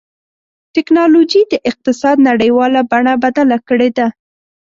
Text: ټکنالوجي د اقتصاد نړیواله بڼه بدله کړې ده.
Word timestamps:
ټکنالوجي 0.75 1.41
د 1.51 1.53
اقتصاد 1.69 2.17
نړیواله 2.29 2.81
بڼه 2.91 3.13
بدله 3.23 3.57
کړې 3.69 3.89
ده. 3.97 4.07